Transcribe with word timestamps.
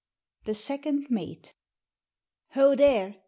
THE 0.45 0.55
SECOND 0.55 1.11
MATE. 1.11 1.53
"Ho, 2.53 2.73
there! 2.73 3.17